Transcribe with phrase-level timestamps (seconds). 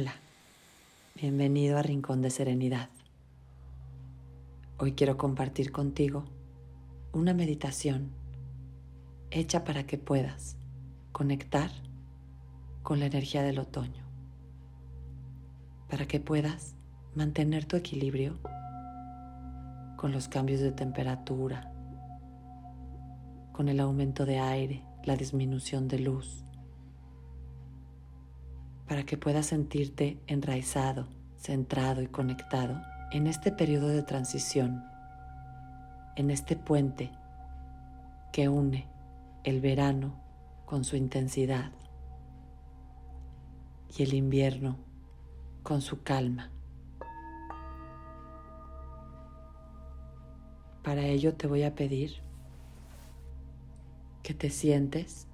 [0.00, 0.14] Hola,
[1.16, 2.88] bienvenido a Rincón de Serenidad.
[4.78, 6.22] Hoy quiero compartir contigo
[7.12, 8.12] una meditación
[9.32, 10.56] hecha para que puedas
[11.10, 11.72] conectar
[12.84, 14.04] con la energía del otoño,
[15.90, 16.76] para que puedas
[17.16, 18.38] mantener tu equilibrio
[19.96, 21.72] con los cambios de temperatura,
[23.50, 26.44] con el aumento de aire, la disminución de luz,
[28.88, 31.06] para que puedas sentirte enraizado,
[31.36, 32.80] centrado y conectado
[33.12, 34.82] en este periodo de transición,
[36.16, 37.12] en este puente
[38.32, 38.88] que une
[39.44, 40.14] el verano
[40.64, 41.70] con su intensidad
[43.96, 44.76] y el invierno
[45.62, 46.50] con su calma.
[50.82, 52.22] Para ello te voy a pedir
[54.22, 55.26] que te sientes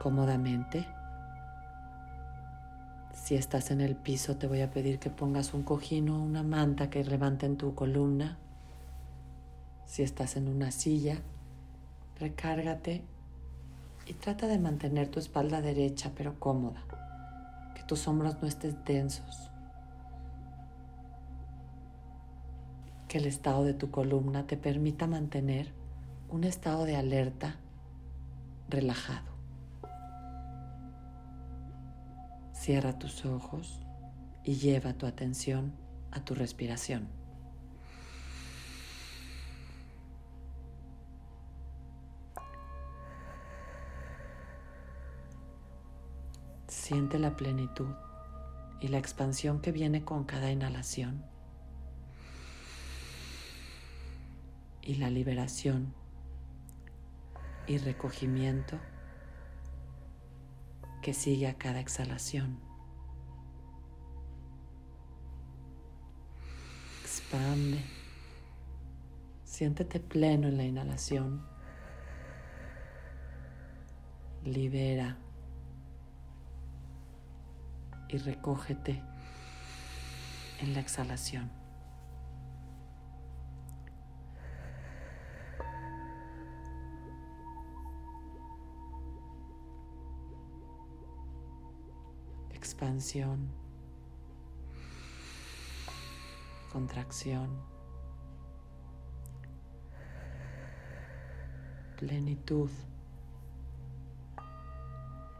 [0.00, 0.93] cómodamente.
[3.24, 6.42] Si estás en el piso, te voy a pedir que pongas un cojín o una
[6.42, 8.36] manta que levanten tu columna.
[9.86, 11.22] Si estás en una silla,
[12.20, 13.02] recárgate
[14.04, 16.84] y trata de mantener tu espalda derecha pero cómoda,
[17.74, 19.50] que tus hombros no estén tensos,
[23.08, 25.72] que el estado de tu columna te permita mantener
[26.28, 27.56] un estado de alerta
[28.68, 29.33] relajado.
[32.64, 33.78] Cierra tus ojos
[34.42, 35.74] y lleva tu atención
[36.12, 37.08] a tu respiración.
[46.66, 47.94] Siente la plenitud
[48.80, 51.22] y la expansión que viene con cada inhalación
[54.80, 55.92] y la liberación
[57.66, 58.78] y recogimiento
[61.04, 62.58] que sigue a cada exhalación.
[67.02, 67.84] Expande.
[69.44, 71.46] Siéntete pleno en la inhalación.
[74.44, 75.18] Libera.
[78.08, 79.02] Y recógete
[80.60, 81.63] en la exhalación.
[92.84, 93.48] Expansión,
[96.70, 97.48] contracción,
[101.96, 102.68] plenitud,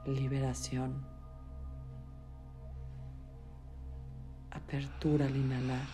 [0.06, 1.06] liberación,
[4.50, 5.87] apertura al inhalar,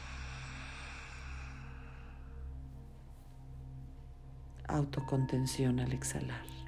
[4.68, 6.59] autocontención al exhalar.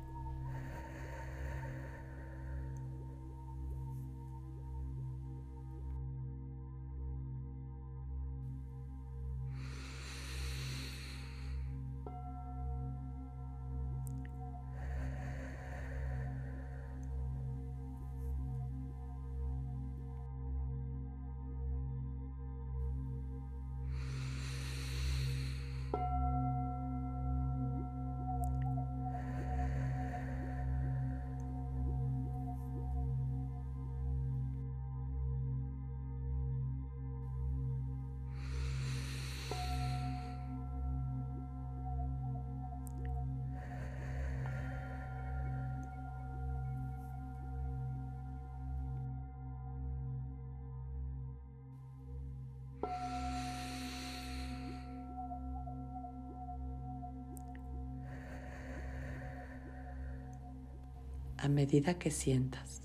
[61.42, 62.82] A medida que sientas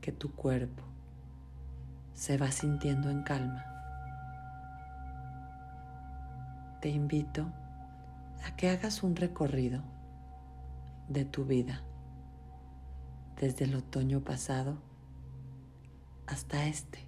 [0.00, 0.82] que tu cuerpo
[2.14, 3.66] se va sintiendo en calma,
[6.80, 7.46] te invito
[8.46, 9.82] a que hagas un recorrido
[11.10, 11.82] de tu vida
[13.38, 14.78] desde el otoño pasado
[16.26, 17.06] hasta este.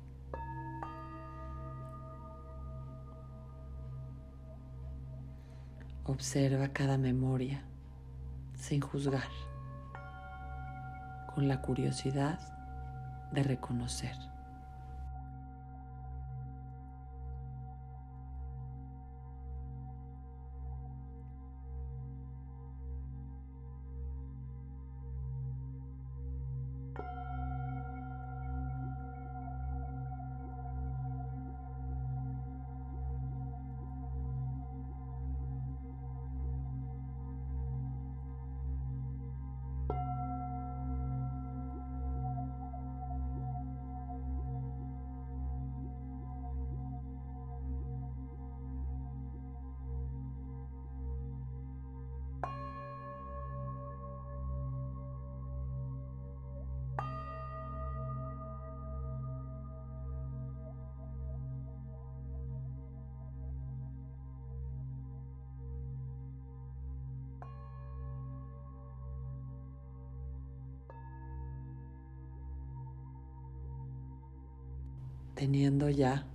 [6.05, 7.65] Observa cada memoria
[8.55, 9.31] sin juzgar
[11.37, 12.39] con la curiosidad
[13.31, 14.17] de reconocer.
[75.47, 76.27] Teniendo ya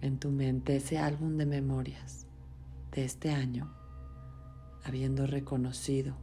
[0.00, 2.24] en tu mente ese álbum de memorias
[2.92, 3.68] de este año,
[4.84, 6.14] habiendo reconocido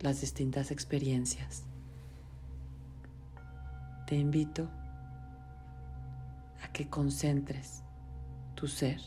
[0.00, 1.64] las distintas experiencias,
[4.06, 4.68] te invito
[6.62, 7.82] a que concentres
[8.54, 9.00] tu ser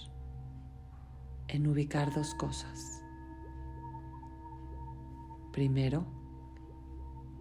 [1.48, 3.04] en ubicar dos cosas.
[5.54, 6.08] Primero,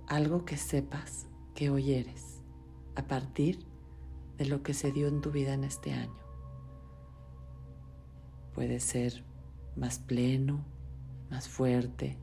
[0.07, 2.43] algo que sepas que hoy eres
[2.97, 3.76] a partir de
[4.45, 6.21] lo que se dio en tu vida en este año.
[8.55, 9.25] Puede ser
[9.75, 10.65] más pleno,
[11.31, 12.19] más fuerte,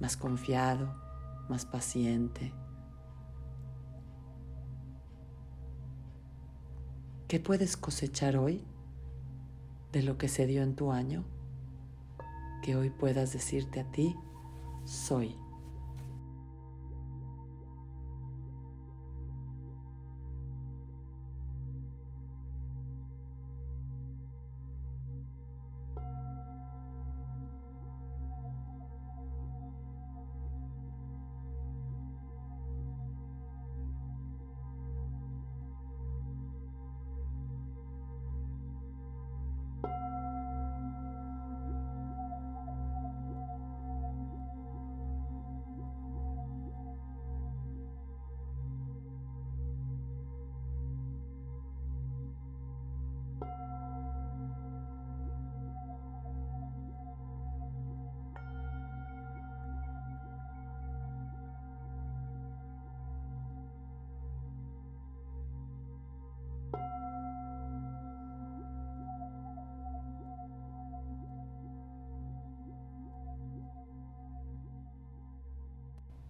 [0.00, 0.94] más confiado,
[1.48, 2.52] más paciente.
[7.28, 8.64] ¿Qué puedes cosechar hoy
[9.92, 11.24] de lo que se dio en tu año?
[12.62, 14.16] Que hoy puedas decirte a ti,
[14.84, 15.36] soy.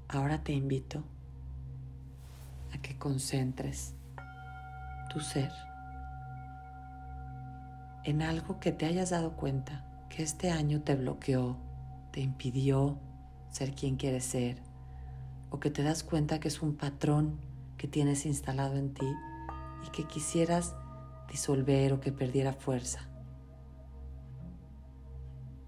[0.09, 1.05] Ahora te invito
[2.75, 3.95] a que concentres
[5.11, 5.53] tu ser
[8.05, 11.59] en algo que te hayas dado cuenta que este año te bloqueó,
[12.11, 12.99] te impidió
[13.51, 14.63] ser quien quieres ser,
[15.51, 17.39] o que te das cuenta que es un patrón
[17.77, 19.07] que tienes instalado en ti
[19.87, 20.75] y que quisieras
[21.31, 23.01] disolver o que perdiera fuerza.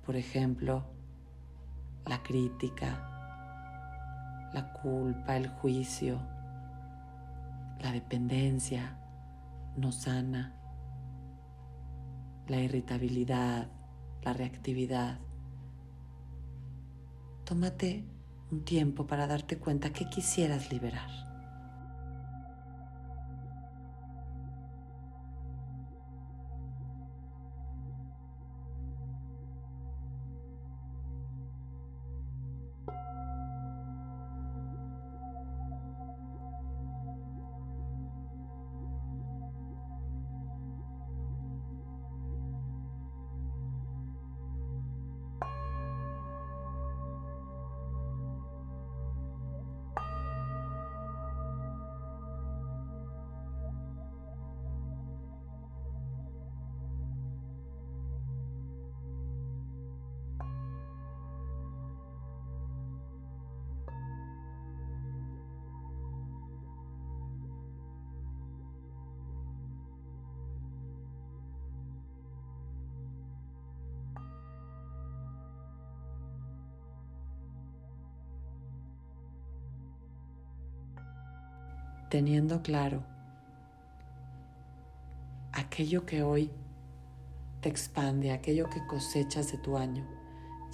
[0.07, 0.85] Por ejemplo,
[2.07, 3.10] la crítica,
[4.52, 6.20] la culpa, el juicio,
[7.81, 8.97] la dependencia
[9.76, 10.55] no sana,
[12.49, 13.69] la irritabilidad,
[14.23, 15.19] la reactividad.
[17.44, 18.05] Tómate
[18.50, 21.30] un tiempo para darte cuenta que quisieras liberar.
[82.10, 83.05] Teniendo claro
[85.52, 86.50] aquello que hoy
[87.60, 90.05] te expande, aquello que cosechas de tu año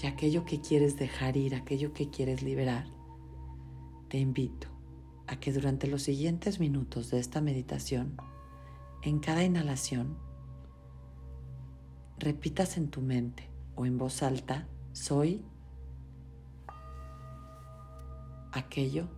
[0.02, 2.86] y aquello que quieres dejar ir, aquello que quieres liberar,
[4.08, 4.68] te invito
[5.26, 8.16] a que durante los siguientes minutos de esta meditación,
[9.02, 10.16] en cada inhalación,
[12.18, 15.44] repitas en tu mente o en voz alta, soy
[18.52, 19.08] aquello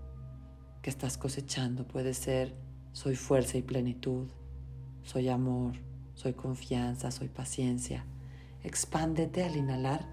[0.82, 1.86] que estás cosechando.
[1.86, 2.54] Puede ser
[2.92, 4.28] soy fuerza y plenitud,
[5.02, 5.74] soy amor,
[6.14, 8.04] soy confianza, soy paciencia.
[8.64, 10.04] Expándete al inhalar,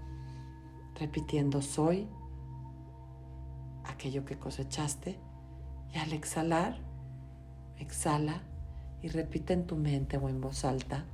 [0.94, 2.06] repitiendo soy
[3.84, 5.18] aquello que cosechaste
[5.92, 6.78] y al exhalar,
[7.78, 8.42] exhala
[9.02, 11.04] y repite en tu mente o en voz alta,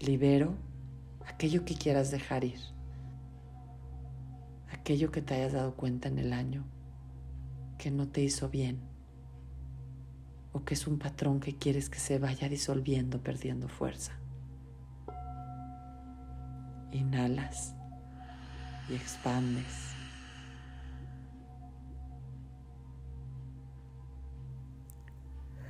[0.00, 0.54] libero
[1.26, 2.60] aquello que quieras dejar ir,
[4.72, 6.64] aquello que te hayas dado cuenta en el año
[7.78, 8.80] que no te hizo bien
[10.52, 14.18] o que es un patrón que quieres que se vaya disolviendo, perdiendo fuerza.
[16.90, 17.74] Inhalas
[18.88, 19.92] y expandes.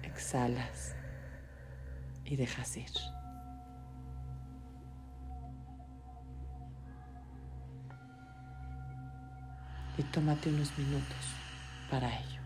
[0.02, 0.94] Exhalas
[2.24, 2.90] y dejas ir.
[9.98, 11.37] Y tómate unos minutos
[11.90, 12.37] para ello.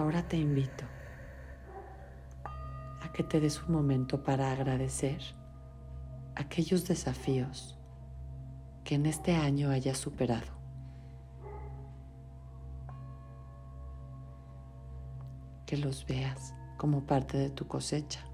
[0.00, 0.86] Ahora te invito
[3.02, 5.20] a que te des un momento para agradecer
[6.34, 7.78] aquellos desafíos
[8.82, 10.52] que en este año hayas superado.
[15.66, 18.24] Que los veas como parte de tu cosecha.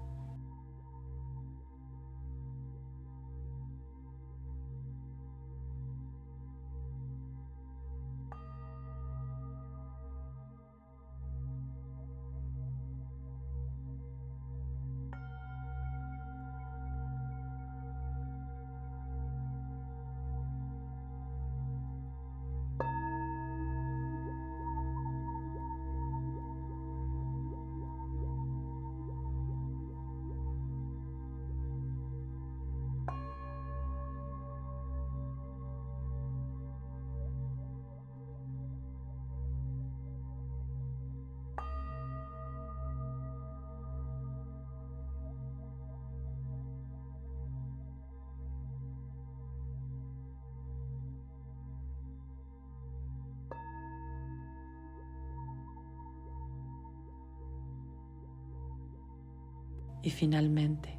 [60.07, 60.97] Y finalmente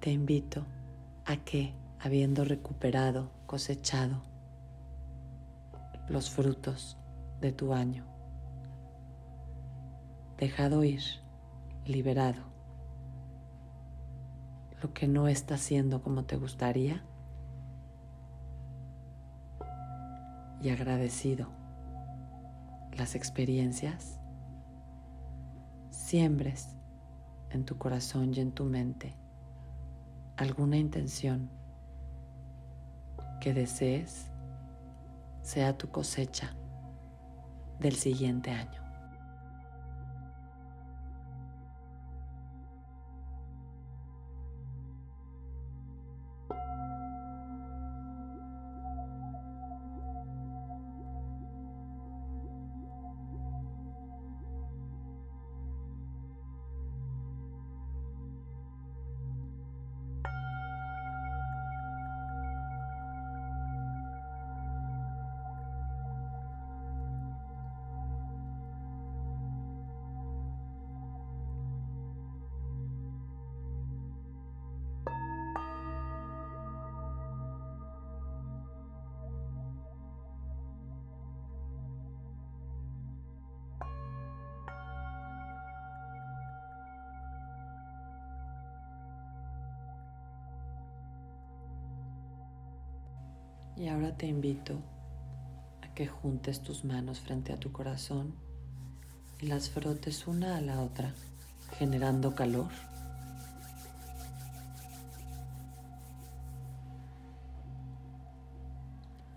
[0.00, 0.66] te invito
[1.24, 4.20] a que, habiendo recuperado, cosechado
[6.06, 6.98] los frutos
[7.40, 8.04] de tu año,
[10.36, 11.00] dejado ir,
[11.86, 12.42] liberado,
[14.82, 17.02] lo que no está siendo como te gustaría
[20.60, 21.48] y agradecido
[22.98, 24.20] las experiencias,
[25.88, 26.76] siembres
[27.52, 29.14] en tu corazón y en tu mente
[30.36, 31.50] alguna intención
[33.40, 34.26] que desees
[35.42, 36.54] sea tu cosecha
[37.80, 38.81] del siguiente año.
[93.82, 94.78] Y ahora te invito
[95.82, 98.32] a que juntes tus manos frente a tu corazón
[99.40, 101.12] y las frotes una a la otra,
[101.80, 102.68] generando calor.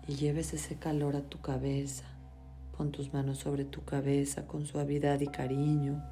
[0.06, 2.04] Y lleves ese calor a tu cabeza.
[2.76, 6.04] Pon tus manos sobre tu cabeza con suavidad y cariño.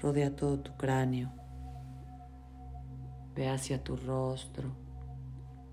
[0.00, 1.32] Rodea todo tu cráneo.
[3.34, 4.76] Ve hacia tu rostro,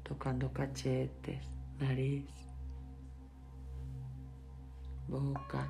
[0.02, 1.51] tocando cachetes,
[1.82, 2.26] nariz,
[5.08, 5.68] boca,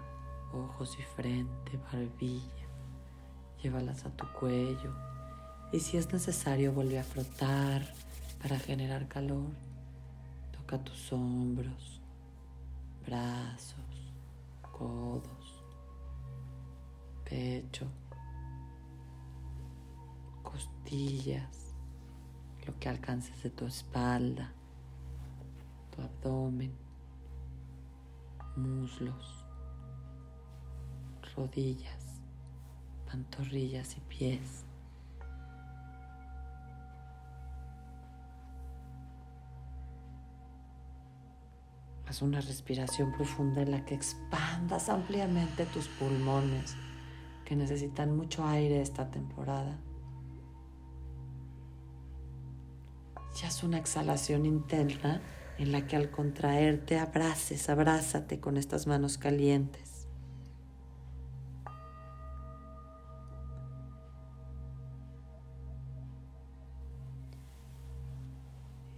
[0.53, 2.67] ojos y frente, barbilla.
[3.63, 4.93] Llévalas a tu cuello
[5.71, 7.81] y si es necesario vuelve a frotar
[8.41, 9.51] para generar calor.
[10.51, 12.01] Toca tus hombros,
[13.05, 14.13] brazos,
[14.61, 15.63] codos,
[17.23, 17.87] pecho,
[20.43, 21.73] costillas,
[22.67, 24.53] lo que alcances de tu espalda
[25.91, 26.73] tu abdomen,
[28.55, 29.45] muslos,
[31.35, 32.21] rodillas,
[33.05, 34.65] pantorrillas y pies.
[42.07, 46.75] Haz una respiración profunda en la que expandas ampliamente tus pulmones
[47.45, 49.77] que necesitan mucho aire esta temporada.
[53.41, 55.21] Y haz una exhalación interna
[55.61, 60.07] en la que al contraerte abraces, abrázate con estas manos calientes.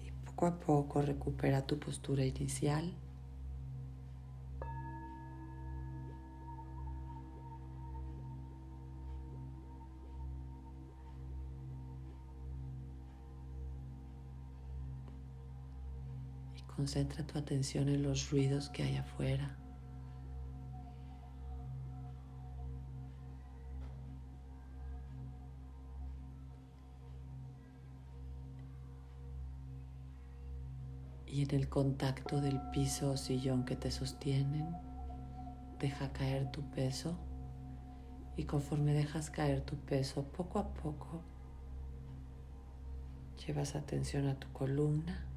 [0.02, 2.93] Y poco a poco recupera tu postura inicial.
[16.84, 19.58] Concentra tu atención en los ruidos que hay afuera.
[31.26, 34.67] y en el contacto del piso o sillón que te sostienen,
[35.80, 37.17] deja caer tu peso
[38.36, 41.22] y conforme dejas caer tu peso poco a poco,
[43.48, 45.33] llevas atención a tu columna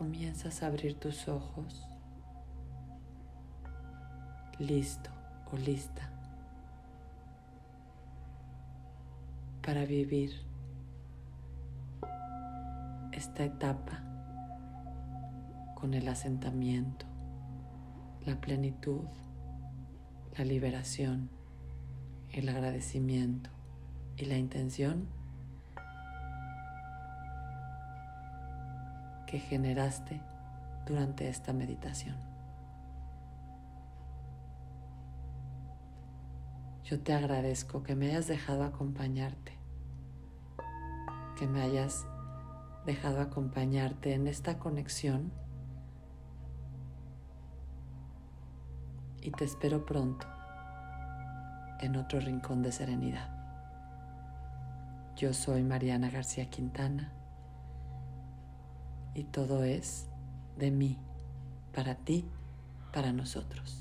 [0.00, 1.86] comienzas a abrir tus ojos,
[4.58, 5.10] listo
[5.52, 6.10] o lista
[9.62, 10.32] para vivir
[13.12, 14.02] esta etapa
[15.74, 17.04] con el asentamiento,
[18.24, 19.04] la plenitud
[20.38, 21.28] la liberación,
[22.32, 23.50] el agradecimiento
[24.16, 25.08] y la intención
[29.30, 30.20] que generaste
[30.86, 32.16] durante esta meditación.
[36.82, 39.52] Yo te agradezco que me hayas dejado acompañarte,
[41.38, 42.04] que me hayas
[42.86, 45.30] dejado acompañarte en esta conexión
[49.22, 50.26] y te espero pronto
[51.78, 53.30] en otro rincón de serenidad.
[55.14, 57.19] Yo soy Mariana García Quintana
[59.14, 60.06] y todo es
[60.58, 60.98] de mí,
[61.74, 62.24] para ti,
[62.92, 63.79] para nosotros.